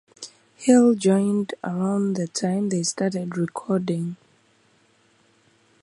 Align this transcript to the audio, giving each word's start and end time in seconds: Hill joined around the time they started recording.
Hill 0.55 0.95
joined 0.95 1.53
around 1.63 2.15
the 2.15 2.25
time 2.27 2.69
they 2.69 2.81
started 2.81 3.37
recording. 3.37 4.15